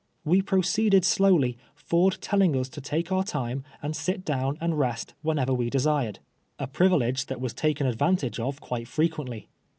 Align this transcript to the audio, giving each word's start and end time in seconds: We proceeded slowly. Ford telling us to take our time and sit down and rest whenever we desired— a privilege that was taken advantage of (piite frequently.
We 0.25 0.41
proceeded 0.41 1.05
slowly. 1.05 1.59
Ford 1.75 2.17
telling 2.21 2.55
us 2.55 2.69
to 2.69 2.81
take 2.81 3.11
our 3.11 3.23
time 3.23 3.63
and 3.83 3.95
sit 3.95 4.25
down 4.25 4.57
and 4.59 4.79
rest 4.79 5.13
whenever 5.21 5.53
we 5.53 5.69
desired— 5.69 6.17
a 6.57 6.65
privilege 6.65 7.27
that 7.27 7.39
was 7.39 7.53
taken 7.53 7.85
advantage 7.85 8.39
of 8.39 8.59
(piite 8.59 8.87
frequently. 8.87 9.47